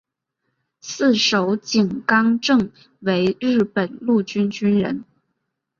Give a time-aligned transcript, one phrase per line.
[0.81, 5.05] 四手井纲正为日本陆军军人。